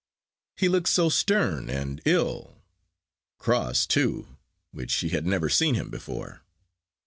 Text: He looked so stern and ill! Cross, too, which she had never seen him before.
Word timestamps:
He 0.57 0.67
looked 0.67 0.89
so 0.89 1.09
stern 1.09 1.69
and 1.69 2.01
ill! 2.05 2.63
Cross, 3.37 3.85
too, 3.85 4.35
which 4.71 4.89
she 4.89 5.09
had 5.09 5.27
never 5.27 5.47
seen 5.47 5.75
him 5.75 5.91
before. 5.91 6.41